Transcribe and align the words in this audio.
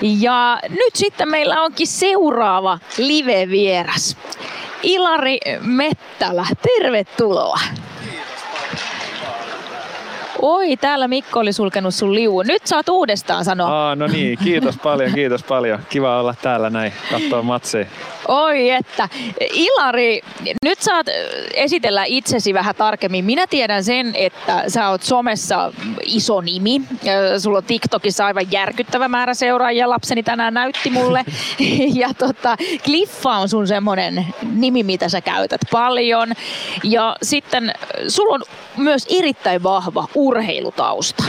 Ja 0.00 0.60
nyt 0.68 0.96
sitten 0.96 1.28
meillä 1.28 1.62
onkin 1.62 1.86
seuraava 1.86 2.78
live-vieras. 2.98 4.16
Ilari 4.82 5.38
Mettälä, 5.60 6.46
tervetuloa. 6.62 7.58
Oi, 10.42 10.76
täällä 10.76 11.08
Mikko 11.08 11.40
oli 11.40 11.52
sulkenut 11.52 11.94
sun 11.94 12.14
liuun. 12.14 12.46
Nyt 12.46 12.66
saat 12.66 12.88
uudestaan 12.88 13.44
sanoa. 13.44 13.68
Aa, 13.68 13.96
no 13.96 14.06
niin, 14.06 14.38
kiitos 14.44 14.76
paljon, 14.76 15.12
kiitos 15.12 15.42
paljon. 15.42 15.78
Kiva 15.88 16.20
olla 16.20 16.34
täällä 16.42 16.70
näin, 16.70 16.92
katsoa 17.10 17.42
matseja. 17.42 17.86
Oi 18.28 18.70
että. 18.70 19.08
Ilari, 19.52 20.20
nyt 20.64 20.80
saat 20.80 21.06
esitellä 21.54 22.04
itsesi 22.04 22.54
vähän 22.54 22.74
tarkemmin. 22.74 23.24
Minä 23.24 23.46
tiedän 23.46 23.84
sen, 23.84 24.12
että 24.14 24.64
sä 24.68 24.88
oot 24.88 25.02
somessa 25.02 25.72
iso 26.04 26.40
nimi. 26.40 26.80
Sulla 27.38 27.58
on 27.58 27.64
TikTokissa 27.64 28.26
aivan 28.26 28.52
järkyttävä 28.52 29.08
määrä 29.08 29.34
seuraajia. 29.34 29.90
Lapseni 29.90 30.22
tänään 30.22 30.54
näytti 30.54 30.90
mulle. 30.90 31.24
Ja 32.00 32.08
tota, 32.18 32.56
Cliffa 32.84 33.30
on 33.30 33.48
sun 33.48 33.66
semmonen 33.66 34.26
nimi, 34.52 34.82
mitä 34.82 35.08
sä 35.08 35.20
käytät 35.20 35.60
paljon. 35.72 36.32
Ja 36.84 37.16
sitten 37.22 37.72
sulla 38.08 38.34
on 38.34 38.42
myös 38.76 39.06
erittäin 39.18 39.62
vahva 39.62 40.08
urheilutausta. 40.30 41.24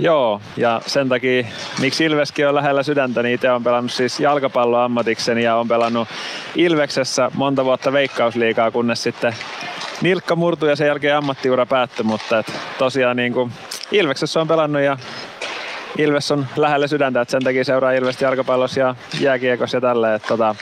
Joo, 0.00 0.40
ja 0.56 0.80
sen 0.86 1.08
takia, 1.08 1.46
miksi 1.80 2.04
Ilveskin 2.04 2.48
on 2.48 2.54
lähellä 2.54 2.82
sydäntä, 2.82 3.22
niin 3.22 3.34
itse 3.34 3.50
on 3.50 3.64
pelannut 3.64 3.92
siis 3.92 4.20
jalkapalloa 4.20 4.84
ammatikseni 4.84 5.42
ja 5.42 5.56
on 5.56 5.68
pelannut 5.68 6.08
Ilveksessä 6.56 7.30
monta 7.34 7.64
vuotta 7.64 7.92
veikkausliikaa, 7.92 8.70
kunnes 8.70 9.02
sitten 9.02 9.34
nilkka 10.02 10.36
murtui 10.36 10.68
ja 10.68 10.76
sen 10.76 10.86
jälkeen 10.86 11.16
ammattiura 11.16 11.66
päättyi, 11.66 12.04
mutta 12.04 12.38
et 12.38 12.52
tosiaan 12.78 13.16
niin 13.16 13.32
kuin 13.32 13.52
Ilveksessä 13.92 14.40
on 14.40 14.48
pelannut 14.48 14.82
ja 14.82 14.96
Ilves 15.98 16.30
on 16.30 16.46
lähellä 16.56 16.86
sydäntä, 16.86 17.20
että 17.20 17.32
sen 17.32 17.44
takia 17.44 17.64
seuraa 17.64 17.92
Ilvestä 17.92 18.24
jalkapallossa 18.24 18.80
ja 18.80 18.94
jääkiekossa 19.20 19.76
ja 19.76 19.80
tälleen. 19.80 20.20
Tota, 20.28 20.54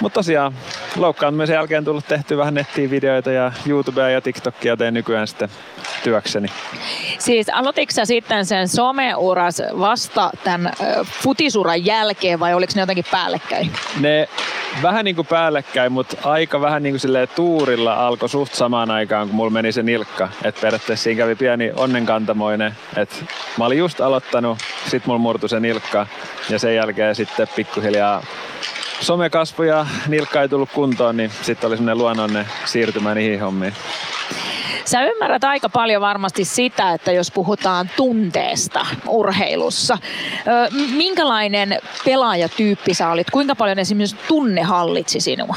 mutta 0.00 0.14
tosiaan 0.14 0.52
loukkaantumisen 0.96 1.54
jälkeen 1.54 1.84
tullut 1.84 2.08
tehty 2.08 2.36
vähän 2.36 2.54
nettiin 2.54 2.90
videoita 2.90 3.30
ja 3.30 3.52
YouTubea 3.66 4.10
ja 4.10 4.20
TikTokia 4.20 4.76
teen 4.76 4.94
nykyään 4.94 5.28
sitten 5.28 5.48
työkseni. 6.04 6.48
Siis 7.18 7.48
aloititko 7.48 7.92
sä 7.92 8.04
sitten 8.04 8.46
sen 8.46 8.68
someuras 8.68 9.62
vasta 9.78 10.30
tämän 10.44 10.72
futisuran 11.22 11.84
jälkeen 11.84 12.40
vai 12.40 12.54
oliko 12.54 12.72
ne 12.76 12.82
jotenkin 12.82 13.04
päällekkäin? 13.10 13.72
Ne 14.00 14.28
vähän 14.82 15.04
niin 15.04 15.16
kuin 15.16 15.26
päällekkäin, 15.26 15.92
mutta 15.92 16.16
aika 16.24 16.60
vähän 16.60 16.82
niin 16.82 16.94
kuin 17.00 17.28
tuurilla 17.34 18.06
alkoi 18.06 18.28
suht 18.28 18.54
samaan 18.54 18.90
aikaan, 18.90 19.26
kun 19.26 19.36
mulla 19.36 19.50
meni 19.50 19.72
se 19.72 19.82
nilkka. 19.82 20.28
Et 20.44 20.60
periaatteessa 20.60 21.04
siinä 21.04 21.18
kävi 21.18 21.34
pieni 21.34 21.72
onnenkantamoinen. 21.76 22.76
Et 22.96 23.24
mä 23.58 23.64
olin 23.64 23.78
just 23.78 24.00
aloittanut, 24.00 24.58
sit 24.86 25.06
mulla 25.06 25.18
murtui 25.18 25.48
se 25.48 25.60
nilkka 25.60 26.06
ja 26.50 26.58
sen 26.58 26.74
jälkeen 26.74 27.14
sitten 27.14 27.48
pikkuhiljaa 27.56 28.22
somekasvu 29.00 29.62
ja 29.62 29.86
nilkka 30.06 30.42
ei 30.42 30.48
tullut 30.48 30.70
kuntoon, 30.72 31.16
niin 31.16 31.30
sitten 31.42 31.68
oli 31.68 31.76
semmoinen 31.76 31.98
luonnollinen 31.98 32.46
siirtymä 32.64 33.14
niihin 33.14 33.40
hommiin. 33.40 33.72
Sä 34.88 35.04
ymmärrät 35.04 35.44
aika 35.44 35.68
paljon 35.68 36.02
varmasti 36.02 36.44
sitä, 36.44 36.92
että 36.92 37.12
jos 37.12 37.30
puhutaan 37.30 37.90
tunteesta 37.96 38.86
urheilussa, 39.08 39.98
minkälainen 40.96 41.78
pelaajatyyppi 42.04 42.94
sä 42.94 43.10
olit? 43.10 43.30
Kuinka 43.30 43.54
paljon 43.54 43.78
esimerkiksi 43.78 44.16
tunne 44.28 44.62
hallitsi 44.62 45.20
sinua? 45.20 45.56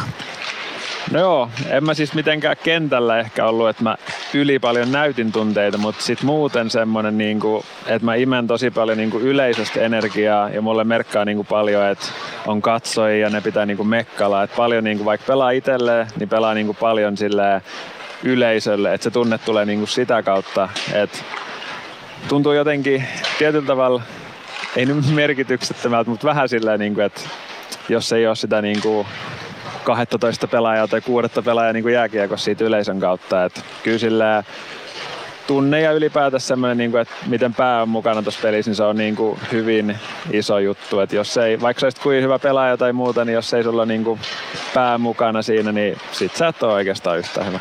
No 1.12 1.20
joo, 1.20 1.50
en 1.70 1.84
mä 1.84 1.94
siis 1.94 2.14
mitenkään 2.14 2.56
kentällä 2.64 3.20
ehkä 3.20 3.46
ollut, 3.46 3.70
että 3.70 3.84
mä 3.84 3.96
yli 4.34 4.60
paljon 4.60 4.92
näytin 4.92 5.32
tunteita, 5.32 5.78
mutta 5.78 6.04
sitten 6.04 6.26
muuten 6.26 6.70
semmoinen, 6.70 7.18
niin 7.18 7.40
että 7.88 8.06
mä 8.06 8.16
imen 8.16 8.48
tosi 8.48 8.72
paljon 8.72 8.98
niin 8.98 9.12
kuin 9.12 9.24
yleisöstä 9.24 9.82
energiaa 9.82 10.50
ja 10.50 10.62
mulle 10.62 10.84
merkkaa 10.84 11.26
niin 11.26 11.38
kuin 11.38 11.48
paljon, 11.48 11.86
että 11.86 12.06
on 12.48 12.62
katsojia 12.62 13.18
ja 13.18 13.30
ne 13.30 13.42
pitää 13.42 13.66
niin 13.66 13.78
kuin 13.78 13.90
mekkala. 13.90 14.44
Että 14.44 14.56
paljon 14.56 14.84
niin 14.84 14.98
kuin, 14.98 15.06
vaikka 15.06 15.28
pelaa 15.28 15.52
itselleen, 15.52 16.08
niin 16.20 16.30
pelaa 16.30 16.54
niin 16.54 16.66
kuin 16.66 16.78
paljon 16.80 17.18
silleen 17.18 17.62
yleisölle, 18.24 18.94
että 18.94 19.04
se 19.04 19.12
tunne 19.12 19.38
tulee 19.38 19.66
niin 19.66 19.80
kuin 19.80 19.88
sitä 19.88 20.24
kautta, 20.24 20.70
että 20.94 21.18
tuntuu 22.28 22.54
jotenkin 22.54 23.04
tietyllä 23.38 23.68
tavalla, 23.68 24.02
ei 24.76 24.86
nyt 24.86 25.12
merkityksettömältä, 25.14 26.10
mutta 26.10 26.28
vähän 26.28 26.50
silleen, 26.50 26.80
niin 26.80 26.94
kuin, 26.94 27.06
että 27.06 27.22
jos 27.90 28.12
ei 28.12 28.28
ole 28.28 28.36
sitä 28.36 28.62
niin 28.62 28.82
kuin 28.82 29.08
12 29.84 30.48
pelaajaa 30.48 30.88
tai 30.88 31.02
kuudetta 31.02 31.42
pelaajaa 31.42 31.74
niin 31.74 31.84
kuin 31.84 31.94
jääkiekossa 31.94 32.46
siitä 32.46 32.64
yleisön 32.64 33.00
kautta. 33.00 33.46
Et 33.46 33.66
kyllä 33.84 33.98
sillä 33.98 34.44
tunne 35.48 35.82
ja 35.82 35.92
ylipäätään 35.92 36.42
semmoinen, 36.42 36.78
niin 36.78 36.92
kuin, 36.92 37.02
että 37.02 37.14
miten 37.28 37.54
pää 37.54 37.82
on 37.82 37.90
mukana 37.90 38.22
tuossa 38.22 38.42
pelissä, 38.42 38.70
niin 38.70 38.76
se 38.76 38.84
on 38.84 38.98
niin 38.98 39.16
kuin 39.16 39.40
hyvin 39.52 39.98
iso 40.32 40.60
juttu. 40.60 41.00
Että 41.00 41.16
jos 41.16 41.38
ei, 41.38 41.62
vaikka 41.62 41.86
olisit 41.86 42.04
kuin 42.04 42.24
hyvä 42.24 42.40
pelaaja 42.40 42.78
tai 42.78 42.94
muuta, 42.94 43.26
niin 43.26 43.34
jos 43.34 43.54
ei 43.54 43.64
sulla 43.64 43.86
niin 43.86 44.04
kuin 44.04 44.20
pää 44.74 44.98
mukana 44.98 45.42
siinä, 45.42 45.72
niin 45.72 45.98
sit 46.12 46.36
sä 46.36 46.48
et 46.48 46.64
ole 46.64 46.74
oikeastaan 46.74 47.20
yhtä 47.20 47.44
hyvä. 47.44 47.60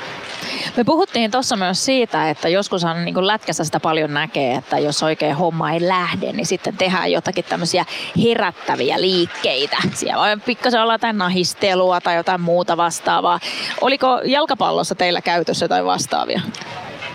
Me 0.77 0.85
puhuttiin 0.85 1.31
tuossa 1.31 1.57
myös 1.57 1.85
siitä, 1.85 2.31
että 2.31 2.49
joskushan 2.49 3.05
niin 3.05 3.27
lätkässä 3.27 3.65
sitä 3.65 3.81
paljon 3.81 4.15
näkee, 4.15 4.55
että 4.55 4.79
jos 4.79 5.03
oikein 5.03 5.37
homma 5.37 5.73
ei 5.73 5.89
lähde, 5.89 6.33
niin 6.33 6.47
sitten 6.47 6.77
tehdään 6.77 7.13
jotakin 7.13 7.45
tämmöisiä 7.45 7.85
herättäviä 8.25 9.01
liikkeitä. 9.01 9.77
Siellä 9.95 10.21
voi 10.21 10.37
pikkasen 10.47 10.83
olla 10.83 10.95
jotain 10.95 11.19
nahistelua 11.19 12.01
tai 12.01 12.17
jotain 12.17 12.41
muuta 12.41 12.77
vastaavaa. 12.77 13.41
Oliko 13.81 14.21
jalkapallossa 14.25 14.95
teillä 14.95 15.21
käytössä 15.21 15.65
jotain 15.65 15.85
vastaavia? 15.85 16.41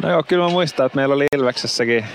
No 0.04 0.10
joo, 0.10 0.24
kyllä 0.24 0.44
mä 0.44 0.50
muistan, 0.50 0.86
että 0.86 0.96
meillä 0.96 1.16
oli 1.16 1.26
Ilveksessäkin 1.36 2.06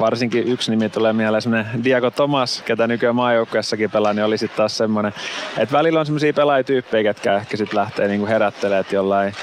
varsinkin 0.00 0.48
yksi 0.48 0.70
nimi 0.70 0.88
tulee 0.88 1.12
mieleen, 1.12 1.42
semmoinen 1.42 1.84
Diego 1.84 2.10
Tomas, 2.10 2.62
ketä 2.62 2.86
nykyään 2.86 3.16
maajoukkueessakin 3.16 3.90
pelaa, 3.90 4.12
niin 4.12 4.24
oli 4.24 4.38
sitten 4.38 4.56
taas 4.56 4.76
semmoinen, 4.76 5.12
että 5.58 5.78
välillä 5.78 6.00
on 6.00 6.06
semmoisia 6.06 6.32
pelaajatyyppejä, 6.32 7.02
ketkä 7.02 7.36
ehkä 7.36 7.56
sitten 7.56 7.78
lähtee 7.78 8.08
niinku 8.08 8.26
herättelemään, 8.26 8.84
jollain 8.92 9.34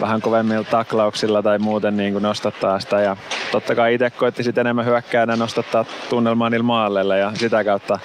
vähän 0.00 0.20
kovemmilla 0.20 0.64
taklauksilla 0.64 1.42
tai 1.42 1.58
muuten 1.58 1.96
niinku 1.96 2.18
nostattaa 2.18 2.80
sitä 2.80 3.00
ja 3.00 3.16
totta 3.52 3.74
kai 3.74 3.94
itse 3.94 4.10
koitti 4.10 4.42
sitten 4.42 4.60
enemmän 4.66 4.86
hyökkäänä 4.86 5.36
nostattaa 5.36 5.84
tunnelmaa 6.10 6.50
niillä 6.50 6.64
maallelle 6.64 7.18
ja 7.18 7.32
sitä 7.34 7.64
kautta 7.64 7.98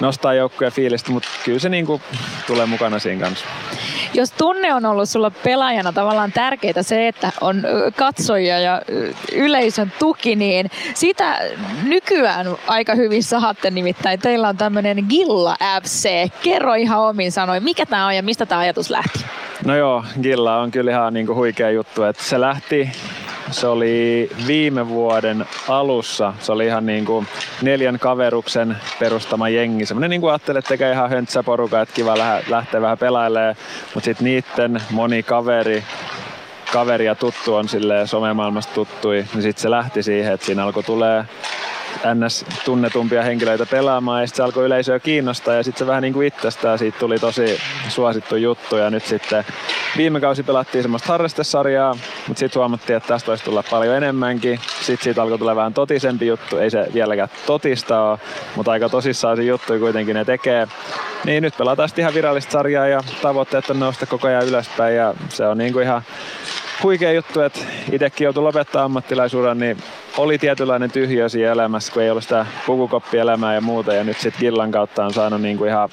nostaa 0.00 0.34
joukkueen 0.34 0.72
fiilistä, 0.72 1.12
mutta 1.12 1.28
kyllä 1.44 1.58
se 1.58 1.68
niinku 1.68 2.00
tulee 2.46 2.66
mukana 2.66 2.98
siinä 2.98 3.26
kanssa. 3.26 3.46
Jos 4.14 4.32
tunne 4.32 4.74
on 4.74 4.86
ollut 4.86 5.08
sulla 5.08 5.30
pelaajana 5.30 5.92
tavallaan 5.92 6.32
tärkeää 6.32 6.82
se, 6.82 7.08
että 7.08 7.32
on 7.40 7.62
katsojia 7.96 8.58
ja 8.58 8.82
yleisön 9.32 9.92
tuki, 9.98 10.36
niin 10.36 10.70
sitä 10.94 11.38
nykyään 11.82 12.46
aika 12.66 12.94
hyvin 12.94 13.22
sahatte 13.22 13.70
nimittäin. 13.70 14.20
Teillä 14.20 14.48
on 14.48 14.56
tämmöinen 14.56 15.04
Gilla 15.08 15.56
FC. 15.82 16.28
Kerro 16.42 16.74
ihan 16.74 17.00
omin 17.00 17.32
sanoin, 17.32 17.64
mikä 17.64 17.86
tämä 17.86 18.06
on 18.06 18.16
ja 18.16 18.22
mistä 18.22 18.46
tämä 18.46 18.60
ajatus 18.60 18.90
lähti? 18.90 19.24
No 19.64 19.76
joo, 19.76 20.04
Gilla 20.22 20.56
on 20.56 20.70
kyllä 20.70 20.90
ihan 20.90 21.14
niinku 21.14 21.34
huikea 21.34 21.70
juttu. 21.70 22.02
Että 22.02 22.24
se 22.24 22.40
lähti 22.40 22.90
se 23.50 23.66
oli 23.66 24.30
viime 24.46 24.88
vuoden 24.88 25.46
alussa. 25.68 26.34
Se 26.40 26.52
oli 26.52 26.66
ihan 26.66 26.86
niin 26.86 27.04
kuin 27.04 27.26
neljän 27.62 27.98
kaveruksen 27.98 28.76
perustama 28.98 29.48
jengi. 29.48 29.86
Semmoinen 29.86 30.10
niin 30.10 30.20
kuin 30.20 30.30
ajattelee, 30.30 30.58
että 30.58 30.68
tekee 30.68 30.92
ihan 30.92 31.10
höntsä 31.10 31.42
poruka, 31.42 31.80
että 31.80 31.94
kiva 31.94 32.14
lähteä 32.48 32.80
vähän 32.80 32.98
pelailemaan. 32.98 33.56
Mutta 33.94 34.04
sitten 34.04 34.24
niitten 34.24 34.82
moni 34.90 35.22
kaveri 35.22 35.84
kaveri 36.72 37.04
ja 37.04 37.14
tuttu 37.14 37.54
on 37.54 37.68
sille 37.68 38.06
somemaailmasta 38.06 38.74
tuttui, 38.74 39.24
niin 39.34 39.42
sitten 39.42 39.62
se 39.62 39.70
lähti 39.70 40.02
siihen, 40.02 40.32
että 40.32 40.46
siinä 40.46 40.64
alkoi 40.64 40.82
tulee 40.82 41.24
ns. 42.14 42.44
tunnetumpia 42.64 43.22
henkilöitä 43.22 43.66
pelaamaan 43.66 44.20
ja 44.20 44.26
sitten 44.26 44.36
se 44.36 44.42
alkoi 44.42 44.64
yleisöä 44.64 44.98
kiinnostaa 44.98 45.54
ja 45.54 45.62
sitten 45.62 45.78
se 45.78 45.86
vähän 45.86 46.02
niin 46.02 46.12
kuin 46.12 46.26
itsestään 46.26 46.78
siitä 46.78 46.98
tuli 46.98 47.18
tosi 47.18 47.60
suosittu 47.88 48.36
juttu 48.36 48.76
ja 48.76 48.90
nyt 48.90 49.04
sitten 49.04 49.44
viime 49.96 50.20
kausi 50.20 50.42
pelattiin 50.42 50.82
semmoista 50.82 51.08
harrastesarjaa, 51.08 51.96
mutta 52.28 52.40
sitten 52.40 52.60
huomattiin, 52.60 52.96
että 52.96 53.08
tästä 53.08 53.26
voisi 53.26 53.44
tulla 53.44 53.64
paljon 53.70 53.96
enemmänkin. 53.96 54.60
Sitten 54.80 55.04
siitä 55.04 55.22
alkoi 55.22 55.38
tulla 55.38 55.56
vähän 55.56 55.74
totisempi 55.74 56.26
juttu, 56.26 56.58
ei 56.58 56.70
se 56.70 56.86
vieläkään 56.94 57.28
totista 57.46 58.00
ole, 58.00 58.18
mutta 58.56 58.72
aika 58.72 58.88
tosissaan 58.88 59.36
se 59.36 59.42
juttu 59.42 59.78
kuitenkin 59.78 60.14
ne 60.14 60.24
tekee. 60.24 60.68
Niin 61.24 61.42
nyt 61.42 61.56
pelataan 61.58 61.88
sitten 61.88 62.02
ihan 62.02 62.14
virallista 62.14 62.52
sarjaa 62.52 62.86
ja 62.86 63.00
tavoitteet 63.22 63.70
on 63.70 63.80
nousta 63.80 64.06
koko 64.06 64.28
ajan 64.28 64.46
ylöspäin 64.46 64.96
ja 64.96 65.14
se 65.28 65.46
on 65.46 65.58
niin 65.58 65.72
kuin 65.72 65.82
ihan 65.82 66.02
huikea 66.82 67.12
juttu, 67.12 67.40
että 67.40 67.60
itsekin 67.92 68.24
joutui 68.24 68.42
lopettaa 68.42 68.84
ammattilaisuuden, 68.84 69.58
niin 69.58 69.76
oli 70.16 70.38
tietynlainen 70.38 70.90
tyhjö 70.90 71.28
siinä 71.28 71.52
elämässä, 71.52 71.92
kun 71.92 72.02
ei 72.02 72.10
ollut 72.10 72.22
sitä 72.22 72.46
pukukoppielämää 72.66 73.54
ja 73.54 73.60
muuta. 73.60 73.94
Ja 73.94 74.04
nyt 74.04 74.16
sitten 74.16 74.40
Killan 74.40 74.70
kautta 74.70 75.04
on 75.04 75.12
saanut 75.12 75.40
niinku 75.40 75.64
ihan 75.64 75.88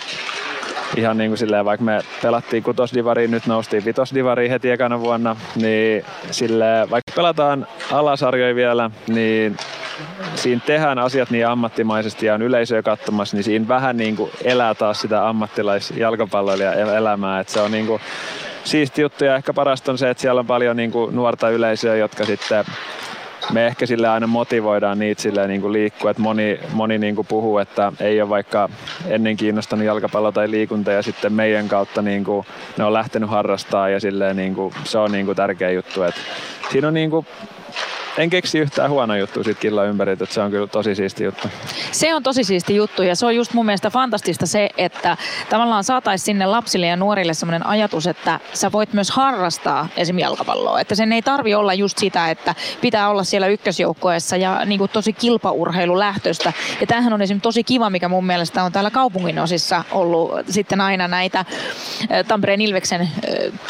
ihan 0.98 1.18
niin 1.18 1.30
kuin 1.30 1.38
silleen, 1.38 1.66
vaikka 1.66 1.84
me 1.84 2.02
pelattiin 2.22 2.64
kutosdivariin, 2.64 3.32
nyt 3.32 3.48
noustiin 3.48 3.86
vitosdivariin 3.86 4.52
heti 4.52 4.72
ekana 4.72 5.00
vuonna, 5.00 5.36
niin 5.56 6.06
silleen, 6.32 6.90
vaikka 6.90 7.12
pelataan 7.16 7.68
alasarjoja 7.92 8.56
vielä, 8.56 8.92
niin 9.08 9.58
siinä 10.36 10.62
tehdään 10.66 11.00
asiat 11.00 11.30
niin 11.30 11.48
ammattimaisesti 11.48 12.26
ja 12.26 12.34
on 12.34 12.42
yleisöä 12.42 12.82
katsomassa, 12.82 13.38
niin 13.38 13.44
siinä 13.44 13.68
vähän 13.68 13.98
niin 13.98 14.16
kuin 14.16 14.32
elää 14.44 14.76
taas 14.76 15.02
sitä 15.02 15.28
ammattilaisjalkapalloilijan 15.28 16.96
elämää, 16.96 17.40
että 17.40 17.54
se 17.54 17.62
on 17.62 17.72
niin 17.72 17.88
kuin 17.88 18.02
siisti 18.64 19.02
juttu 19.02 19.26
ja 19.26 19.36
ehkä 19.36 19.54
parasta 19.54 19.92
on 19.92 19.98
se, 19.98 20.10
että 20.10 20.22
siellä 20.22 20.40
on 20.40 20.48
paljon 20.48 20.78
niin 20.78 20.92
kuin 20.92 21.16
nuorta 21.16 21.50
yleisöä, 21.50 21.96
jotka 21.96 22.26
sitten 22.26 22.66
me 23.54 23.68
ehkä 23.68 23.86
sille 23.86 24.08
aina 24.08 24.28
motivoidaan 24.28 25.00
niitä 25.00 25.22
sille 25.22 25.48
niin 25.48 25.62
kuin 25.62 25.74
liikkua, 25.74 26.12
että 26.12 26.22
moni, 26.22 26.60
moni 26.74 26.98
niin 26.98 27.16
kuin 27.16 27.28
puhuu, 27.28 27.58
että 27.58 27.94
ei 28.00 28.22
ole 28.22 28.30
vaikka 28.30 28.70
ennen 29.08 29.38
kiinnostanut 29.38 29.86
jalkapallo 29.86 30.32
tai 30.32 30.52
liikunta 30.52 30.92
ja 30.92 31.02
sitten 31.02 31.34
meidän 31.34 31.68
kautta 31.68 32.02
niin 32.02 32.24
kuin 32.24 32.46
ne 32.78 32.84
on 32.84 32.94
lähtenyt 32.94 33.30
harrastaa 33.30 33.90
ja 33.90 34.00
silleen 34.00 34.36
niin 34.36 34.56
kuin, 34.56 34.74
se 34.84 34.98
on 34.98 35.12
niin 35.12 35.26
kuin 35.26 35.36
tärkeä 35.36 35.72
juttu. 35.72 36.04
Että 36.04 36.22
siinä 36.72 36.88
on 36.88 36.94
niin 36.94 37.10
kuin 37.10 37.26
en 38.18 38.30
keksi 38.30 38.60
yhtään 38.60 38.90
huono 38.90 39.16
juttu 39.16 39.44
siitä 39.44 39.62
killan 39.62 39.88
ympäri, 39.88 40.12
että 40.12 40.26
se 40.30 40.42
on 40.42 40.52
kyllä 40.52 40.68
tosi 40.68 40.96
siisti 40.96 41.24
juttu. 41.24 41.48
Se 41.92 42.16
on 42.16 42.24
tosi 42.24 42.44
siisti 42.44 42.76
juttu 42.76 43.04
ja 43.04 43.16
se 43.16 43.26
on 43.26 43.36
just 43.36 43.54
mun 43.54 43.66
mielestä 43.66 43.90
fantastista 43.90 44.46
se, 44.46 44.70
että 44.78 45.18
tavallaan 45.50 45.84
saataisiin 45.84 46.26
sinne 46.26 46.46
lapsille 46.46 46.88
ja 46.88 46.96
nuorille 46.96 47.34
sellainen 47.34 47.68
ajatus, 47.68 48.08
että 48.08 48.40
sä 48.54 48.72
voit 48.72 48.94
myös 48.94 49.12
harrastaa 49.12 49.88
esimerkiksi 49.98 50.24
jalkapalloa. 50.24 50.80
Että 50.82 50.96
sen 50.96 51.14
ei 51.14 51.22
tarvi 51.22 51.56
olla 51.56 51.74
just 51.74 51.98
sitä, 51.98 52.30
että 52.30 52.56
pitää 52.82 53.10
olla 53.10 53.24
siellä 53.24 53.48
ykkösjoukkoessa 53.48 54.38
ja 54.38 54.66
niin 54.66 54.80
kuin 54.80 54.92
tosi 54.94 55.14
kilpaurheilulähtöistä. 55.14 56.54
Ja 56.82 56.88
tämähän 56.88 57.14
on 57.14 57.22
esimerkiksi 57.22 57.44
tosi 57.44 57.64
kiva, 57.64 57.90
mikä 57.90 58.10
mun 58.10 58.26
mielestä 58.26 58.64
on 58.64 58.72
täällä 58.72 58.92
kaupungin 58.92 59.40
osissa 59.40 59.84
ollut 59.92 60.32
sitten 60.50 60.82
aina 60.82 61.08
näitä 61.08 61.46
Tampereen 62.28 62.62
Ilveksen 62.62 63.10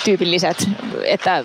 tyypilliset, 0.03 0.69
että 1.03 1.43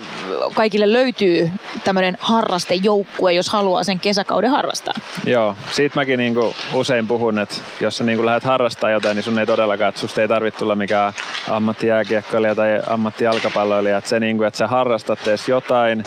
kaikille 0.53 0.93
löytyy 0.93 1.51
tämmöinen 1.83 2.17
harrastejoukko 2.19 2.94
joukkue, 2.95 3.33
jos 3.33 3.49
haluaa 3.49 3.83
sen 3.83 3.99
kesäkauden 3.99 4.49
harrastaa. 4.49 4.93
Joo, 5.25 5.55
siitä 5.71 5.99
mäkin 5.99 6.17
niinku 6.17 6.55
usein 6.73 7.07
puhun, 7.07 7.39
että 7.39 7.55
jos 7.81 7.97
sä 7.97 8.03
niinku 8.03 8.25
lähdet 8.25 8.43
harrastaa 8.43 8.89
jotain, 8.89 9.15
niin 9.15 9.23
sun 9.23 9.39
ei 9.39 9.45
todellakaan, 9.45 9.89
että 9.89 10.01
susta 10.01 10.21
ei 10.21 10.27
tarvitse 10.27 10.59
tulla 10.59 10.75
mikään 10.75 11.13
ammattijääkiekkoilija 11.49 12.55
tai 12.55 12.81
ammattijalkapalloilija. 12.87 13.97
Että 13.97 14.09
se, 14.09 14.19
niinku, 14.19 14.43
että 14.43 14.57
sä 14.57 14.67
harrastat 14.67 15.27
edes 15.27 15.49
jotain, 15.49 16.03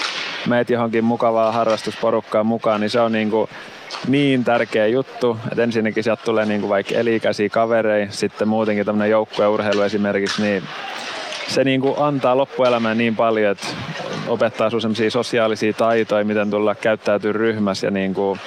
meet 0.46 0.70
johonkin 0.70 1.05
mukavaa 1.05 1.52
harrastusporukkaan 1.52 2.46
mukaan, 2.46 2.81
niin 2.81 2.91
se 2.91 3.00
on 3.00 3.12
niinku 3.12 3.49
niin 4.08 4.44
tärkeä 4.44 4.87
juttu, 4.87 5.38
että 5.52 5.62
ensinnäkin 5.62 6.05
sieltä 6.05 6.23
tulee 6.25 6.46
niinku 6.46 6.69
vaikka 6.69 6.94
elikäisiä 6.94 7.49
kavereita, 7.49 8.12
sitten 8.12 8.49
muutenkin 8.49 8.87
tämmöinen 8.87 9.11
joukkueurheilu 9.11 9.82
esimerkiksi, 9.82 10.43
niin 10.43 10.62
se 11.49 11.65
niin 11.65 11.81
kuin 11.81 11.95
antaa 11.99 12.37
loppuelämään 12.37 12.99
niin 12.99 13.17
paljon, 13.17 13.53
että 13.53 13.67
opettaa 14.29 14.71
sun 14.71 14.81
sosiaalisia 15.09 15.73
taitoja, 15.73 16.25
miten 16.25 16.50
tulla 16.50 16.75
käyttäytyä 16.75 17.33
ryhmässä 17.33 17.87
ja 17.87 17.91
niin 17.91 18.15
kuin 18.15 18.41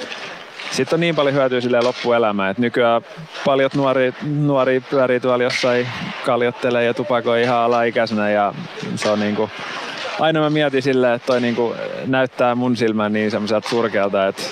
sitten 0.72 0.98
on 0.98 1.00
niin 1.00 1.16
paljon 1.16 1.36
hyötyä 1.36 1.62
sille 1.62 1.82
loppuelämään, 1.82 2.52
että 2.52 2.62
nykyään 2.62 3.02
paljon 3.46 3.70
nuori, 3.76 4.14
nuori 4.24 4.80
pyörii 4.80 5.20
tuolla 5.20 5.44
jossain 5.44 5.88
kaljottelee 6.26 6.86
ja 6.86 6.94
tupakoi 6.94 7.42
ihan 7.42 7.58
alaikäisenä 7.58 8.30
ja 8.30 8.54
se 8.96 9.10
on 9.10 9.20
niin 9.20 9.36
kuin, 9.36 9.52
aina 10.20 10.40
mä 10.40 10.50
mietin 10.50 10.82
silleen, 10.82 11.14
että 11.14 11.26
toi 11.26 11.42
niin 11.42 11.56
kuin 11.56 11.78
näyttää 12.06 12.56
mun 12.56 12.78
silmään 12.78 13.14
niin 13.14 13.32
semmoiselta 13.32 13.70
surkealta, 13.70 14.28
että 14.28 14.44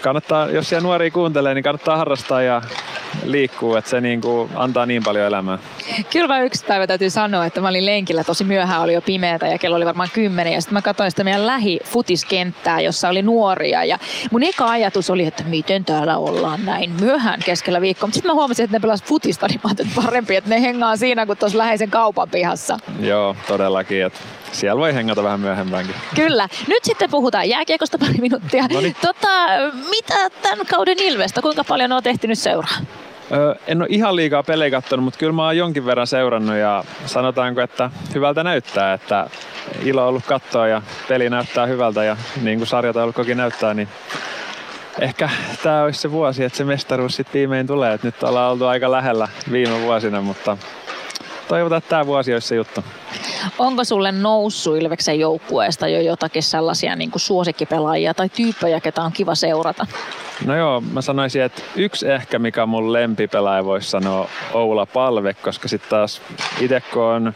kannattaa, 0.00 0.50
jos 0.50 0.68
siellä 0.68 0.82
nuori 0.82 1.10
kuuntelee, 1.10 1.54
niin 1.54 1.64
kannattaa 1.64 1.96
harrastaa 1.96 2.42
ja 2.42 2.62
liikkuu, 3.24 3.76
että 3.76 3.90
se 3.90 4.00
niin 4.00 4.20
kuin 4.20 4.50
antaa 4.54 4.86
niin 4.86 5.02
paljon 5.02 5.26
elämää. 5.26 5.58
Kyllä 6.12 6.28
mä 6.28 6.40
yksi 6.40 6.64
päivä 6.64 6.86
täytyy 6.86 7.10
sanoa, 7.10 7.46
että 7.46 7.60
mä 7.60 7.68
olin 7.68 7.86
lenkillä 7.86 8.24
tosi 8.24 8.44
myöhään, 8.44 8.82
oli 8.82 8.94
jo 8.94 9.00
pimeätä 9.00 9.46
ja 9.46 9.58
kello 9.58 9.76
oli 9.76 9.86
varmaan 9.86 10.08
kymmenen. 10.12 10.52
Ja 10.52 10.60
sitten 10.60 10.74
mä 10.74 10.82
katsoin 10.82 11.10
sitä 11.10 11.24
meidän 11.24 11.46
lähifutiskenttää, 11.46 12.80
jossa 12.80 13.08
oli 13.08 13.22
nuoria. 13.22 13.84
Ja 13.84 13.98
mun 14.30 14.42
eka 14.42 14.70
ajatus 14.70 15.10
oli, 15.10 15.26
että 15.26 15.44
miten 15.46 15.84
täällä 15.84 16.16
ollaan 16.16 16.64
näin 16.64 16.90
myöhään 17.00 17.40
keskellä 17.44 17.80
viikkoa. 17.80 18.06
Mutta 18.06 18.14
sitten 18.14 18.30
mä 18.30 18.34
huomasin, 18.34 18.64
että 18.64 18.76
ne 18.76 18.80
pelasivat 18.80 19.08
futista, 19.08 19.46
niin 19.46 19.60
mä 19.64 19.70
että 19.70 19.86
parempi, 20.02 20.36
että 20.36 20.50
ne 20.50 20.62
hengaa 20.62 20.96
siinä 20.96 21.26
kuin 21.26 21.38
tuossa 21.38 21.58
läheisen 21.58 21.90
kaupan 21.90 22.28
pihassa. 22.30 22.78
Joo, 23.00 23.36
todellakin. 23.48 24.06
Että 24.06 24.18
siellä 24.52 24.80
voi 24.80 24.94
hengata 24.94 25.22
vähän 25.22 25.40
myöhempäänkin. 25.40 25.94
Kyllä. 26.14 26.48
Nyt 26.66 26.84
sitten 26.84 27.10
puhutaan 27.10 27.48
jääkiekosta 27.48 27.98
pari 27.98 28.14
minuuttia. 28.20 28.66
Noniin. 28.72 28.96
Tota, 29.00 29.28
mitä 29.90 30.30
tämän 30.42 30.66
kauden 30.66 30.98
Ilvestä, 30.98 31.42
kuinka 31.42 31.64
paljon 31.64 31.92
olet 31.92 32.06
ehtinyt 32.06 32.38
seuraa? 32.38 32.76
Öö, 33.32 33.54
en 33.66 33.82
ole 33.82 33.86
ihan 33.90 34.16
liikaa 34.16 34.42
pelejä 34.42 34.70
katsonut, 34.70 35.04
mutta 35.04 35.18
kyllä 35.18 35.32
mä 35.32 35.44
oon 35.44 35.56
jonkin 35.56 35.86
verran 35.86 36.06
seurannut 36.06 36.56
ja 36.56 36.84
sanotaanko, 37.06 37.60
että 37.60 37.90
hyvältä 38.14 38.44
näyttää, 38.44 38.92
että 38.92 39.30
ilo 39.84 40.02
on 40.02 40.08
ollut 40.08 40.26
katsoa 40.26 40.68
ja 40.68 40.82
peli 41.08 41.30
näyttää 41.30 41.66
hyvältä 41.66 42.04
ja 42.04 42.16
niin 42.42 42.58
kuin 42.58 42.68
sarjataulukkokin 42.68 43.36
näyttää, 43.36 43.74
niin 43.74 43.88
ehkä 45.00 45.30
tämä 45.62 45.82
olisi 45.82 46.00
se 46.00 46.10
vuosi, 46.10 46.44
että 46.44 46.58
se 46.58 46.64
mestaruus 46.64 47.16
sitten 47.16 47.32
viimein 47.38 47.66
tulee. 47.66 47.94
Et 47.94 48.02
nyt 48.02 48.22
ollaan 48.22 48.52
oltu 48.52 48.66
aika 48.66 48.90
lähellä 48.90 49.28
viime 49.52 49.80
vuosina, 49.80 50.20
mutta 50.20 50.56
toivotaan, 51.48 51.78
että 51.78 51.90
tämä 51.90 52.06
vuosi 52.06 52.32
olisi 52.32 52.48
se 52.48 52.54
juttu. 52.54 52.84
Onko 53.58 53.84
sulle 53.84 54.12
noussut 54.12 54.76
Ilveksen 54.76 55.20
joukkueesta 55.20 55.88
jo 55.88 56.00
jotakin 56.00 56.42
sellaisia 56.42 56.96
niin 56.96 57.10
kuin 57.10 57.20
suosikkipelaajia 57.20 58.14
tai 58.14 58.28
tyyppejä, 58.28 58.80
ketä 58.80 59.02
on 59.02 59.12
kiva 59.12 59.34
seurata? 59.34 59.86
No 60.46 60.56
joo, 60.56 60.80
mä 60.80 61.02
sanoisin, 61.02 61.42
että 61.42 61.62
yksi 61.76 62.10
ehkä 62.10 62.38
mikä 62.38 62.66
mun 62.66 62.92
lempipelaaja 62.92 63.64
voisi 63.64 63.90
sanoa 63.90 64.28
Oula 64.52 64.86
Palve, 64.86 65.34
koska 65.34 65.68
sitten 65.68 65.90
taas 65.90 66.22
itse 66.60 66.82
kun 66.92 67.02
on 67.02 67.34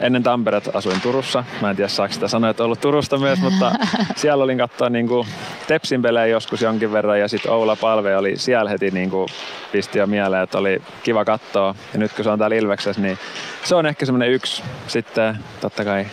ennen 0.00 0.22
Tamperetta 0.22 0.70
asuin 0.74 1.00
Turussa. 1.00 1.44
Mä 1.62 1.70
en 1.70 1.76
tiedä 1.76 1.88
saako 1.88 2.14
sitä 2.14 2.28
sanoa, 2.28 2.50
että 2.50 2.64
ollut 2.64 2.80
Turusta 2.80 3.18
myös, 3.18 3.40
mutta 3.40 3.72
siellä 4.16 4.44
olin 4.44 4.58
katsoa 4.58 4.90
niin 4.90 5.08
kuin 5.08 5.26
Tepsin 5.66 6.02
pelejä 6.02 6.26
joskus 6.26 6.62
jonkin 6.62 6.92
verran 6.92 7.20
ja 7.20 7.28
sitten 7.28 7.52
Oula 7.52 7.76
Palve 7.76 8.16
oli 8.16 8.36
siellä 8.36 8.70
heti 8.70 8.90
niin 8.90 9.10
kuin 9.10 9.28
pisti 9.72 9.98
jo 9.98 10.06
mieleen, 10.06 10.42
että 10.42 10.58
oli 10.58 10.82
kiva 11.02 11.24
katsoa. 11.24 11.74
Ja 11.92 11.98
nyt 11.98 12.12
kun 12.12 12.24
se 12.24 12.30
on 12.30 12.38
täällä 12.38 12.56
Ilveksessä, 12.56 13.02
niin 13.02 13.18
se 13.64 13.74
on 13.74 13.86
ehkä 13.86 14.06
semmoinen 14.06 14.30
yksi. 14.30 14.62
Sitten 14.86 15.38
totta 15.60 15.84
kai 15.84 16.06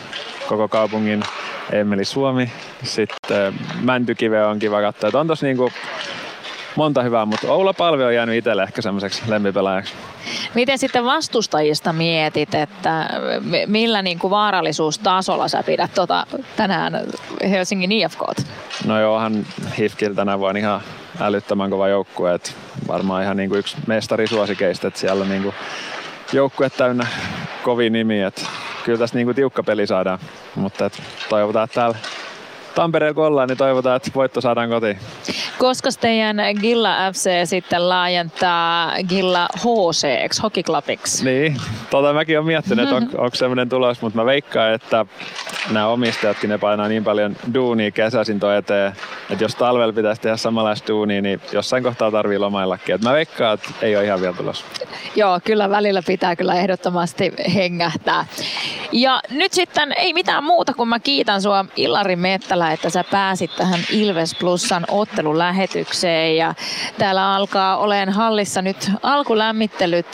koko 0.48 0.68
kaupungin 0.68 1.24
Emeli 1.72 2.06
Suomi. 2.06 2.52
Sitten 2.84 3.54
Mäntykive 3.82 4.46
on 4.46 4.60
kiva 4.60 4.82
katsoa. 4.82 5.08
Että 5.08 5.20
on 5.20 5.28
tossa 5.28 5.46
niinku 5.46 5.72
monta 6.76 7.04
hyvää, 7.04 7.26
mutta 7.26 7.52
Oula 7.52 7.74
Palve 7.74 8.06
on 8.06 8.16
jäänyt 8.16 8.36
itselle 8.36 8.64
ehkä 8.64 8.82
semmoiseksi 8.82 9.22
lempipelaajaksi. 9.28 9.94
Miten 10.54 10.78
sitten 10.78 11.06
vastustajista 11.06 11.94
mietit, 11.94 12.56
että 12.56 13.10
millä 13.68 14.02
niin 14.02 14.20
kuin 14.20 14.32
vaarallisuustasolla 14.32 15.48
sä 15.48 15.64
pidät 15.64 15.92
tota 15.94 16.28
tänään 16.56 17.02
Helsingin 17.50 17.92
IFK? 17.92 18.22
No 18.86 19.00
joo, 19.00 19.22
Hifkil 19.78 20.14
tänä 20.14 20.40
vuonna 20.40 20.60
ihan 20.60 20.82
älyttömän 21.20 21.70
kova 21.70 21.88
joukkue, 21.88 22.34
että 22.34 22.52
varmaan 22.88 23.24
ihan 23.24 23.38
niin 23.38 23.50
kuin 23.50 23.60
yksi 23.60 23.78
mestarisuosikeista, 23.88 24.88
että 24.88 25.00
siellä 25.00 25.22
on 25.22 25.30
niin 25.30 25.44
kuin 25.44 25.56
joukkue 26.34 26.70
täynnä 26.70 27.08
kovin 27.64 27.94
nimi, 27.94 28.22
että 28.22 28.42
kyllä 28.84 29.00
tässä 29.00 29.16
niin 29.16 29.28
kuin 29.28 29.36
tiukka 29.36 29.64
peli 29.64 29.88
saadaan, 29.88 30.20
mutta 30.56 30.86
et 30.86 31.04
toivotaan, 31.30 31.64
että 31.64 31.76
täällä 31.76 31.98
Tampereella 32.78 33.14
kun 33.14 33.26
ollaan, 33.26 33.50
niin 33.50 33.58
toivotaan, 33.58 33.96
että 33.96 34.12
voitto 34.16 34.42
saadaan 34.42 34.70
kotiin. 34.70 34.98
Koska 35.58 35.90
teidän 36.00 36.38
Gilla 36.62 37.12
FC 37.12 37.30
sitten 37.44 37.90
laajentaa 37.90 38.92
Gilla 39.10 39.48
HC, 39.58 40.08
Hockey 40.44 40.64
Clubiksi? 40.64 41.26
Niin, 41.26 41.58
tota 41.90 42.14
mäkin 42.14 42.38
olen 42.38 42.48
miettinyt, 42.48 42.84
että 42.84 42.96
on, 42.96 43.04
onko 43.26 43.36
semmoinen 43.36 43.70
tulos, 43.70 44.02
mutta 44.02 44.20
mä 44.20 44.26
veikkaan, 44.26 44.74
että 44.74 45.06
nämä 45.72 45.88
omistajatkin 45.88 46.50
ne 46.50 46.58
painaa 46.58 46.88
niin 46.88 47.04
paljon 47.04 47.36
duunia 47.54 47.92
kesäisin 47.92 48.40
toi 48.40 48.58
eteen, 48.58 48.94
että 49.30 49.44
jos 49.44 49.56
talvella 49.56 49.94
pitäisi 49.94 50.22
tehdä 50.22 50.38
samanlaista 50.38 50.88
duunia, 50.88 51.22
niin 51.22 51.42
jossain 51.52 51.84
kohtaa 51.84 52.12
tarvii 52.12 52.40
lomaillakin. 52.40 52.96
Et 52.96 53.02
mä 53.02 53.14
veikkaan, 53.14 53.54
että 53.54 53.70
ei 53.82 53.96
ole 53.96 54.06
ihan 54.06 54.22
vielä 54.22 54.34
tulos. 54.34 54.66
Joo, 55.16 55.40
kyllä 55.44 55.70
välillä 55.70 56.02
pitää 56.08 56.36
kyllä 56.36 56.54
ehdottomasti 56.56 57.34
hengähtää. 57.56 58.26
Ja 58.92 59.22
nyt 59.30 59.54
sitten 59.54 59.94
ei 59.98 60.14
mitään 60.14 60.44
muuta 60.44 60.74
kuin 60.74 60.90
mä 60.90 61.00
kiitän 61.00 61.42
sua 61.42 61.66
Ilari 61.76 62.16
Mettälä, 62.16 62.72
että 62.72 62.90
sä 62.90 63.04
pääsit 63.12 63.56
tähän 63.56 63.80
Ilves 63.92 64.36
Plusan 64.36 64.86
ottelun 64.88 65.38
lähetykseen 65.38 66.38
ja 66.38 66.54
täällä 66.98 67.36
alkaa 67.36 67.78
olen 67.78 68.10
hallissa 68.10 68.62
nyt 68.62 68.92
alkulämmittelyt 69.04 70.08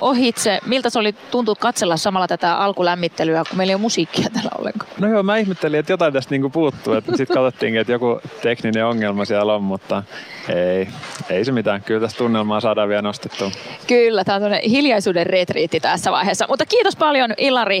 ohitse. 0.00 0.58
Miltä 0.66 0.90
se 0.90 0.98
oli 0.98 1.12
tuntuu 1.12 1.54
katsella 1.54 1.96
samalla 1.96 2.28
tätä 2.28 2.54
alkulämmittelyä, 2.54 3.42
kun 3.48 3.58
meillä 3.58 3.70
ei 3.70 3.74
ole 3.74 3.80
musiikkia 3.80 4.26
täällä 4.32 4.50
ollenkaan? 4.58 4.90
No 5.00 5.08
joo, 5.08 5.22
mä 5.22 5.36
ihmettelin, 5.36 5.80
että 5.80 5.92
jotain 5.92 6.12
tästä 6.12 6.34
niinku 6.34 6.50
puuttuu. 6.50 6.94
Sitten 6.94 7.26
katsottiin, 7.26 7.76
että 7.76 7.92
joku 7.92 8.20
tekninen 8.42 8.86
ongelma 8.86 9.24
siellä 9.24 9.54
on, 9.54 9.62
mutta 9.62 10.02
ei, 10.48 10.88
ei 11.30 11.44
se 11.44 11.52
mitään. 11.52 11.82
Kyllä 11.82 12.00
tästä 12.00 12.18
tunnelmaa 12.18 12.60
saadaan 12.60 12.88
vielä 12.88 13.02
nostettua. 13.02 13.50
Kyllä, 13.86 14.24
tämä 14.24 14.46
on 14.46 14.52
hiljaisuuden 14.70 15.26
retriitti 15.26 15.80
tässä 15.80 16.12
vaiheessa. 16.12 16.46
Mutta 16.48 16.66
kiitos 16.66 16.96
paljon 16.96 17.34
Ilari 17.36 17.76